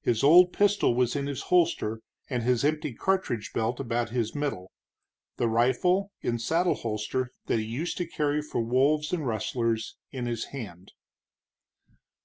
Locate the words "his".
0.00-0.22, 1.26-1.42, 2.44-2.64, 4.10-4.32, 10.26-10.44